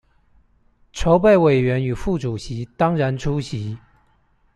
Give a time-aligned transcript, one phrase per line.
[0.91, 3.77] 籌備委員與副主席當然出席